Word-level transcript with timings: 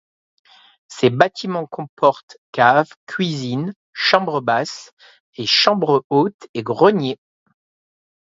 Ces 0.87 1.11
bâtiments 1.11 1.67
comportent, 1.67 2.37
cave, 2.51 2.89
cuisine, 3.05 3.75
chambres 3.93 4.41
basses 4.41 4.93
et 5.35 5.45
chambres 5.45 6.03
hautes 6.09 6.47
et 6.55 6.63
grenier. 6.63 7.19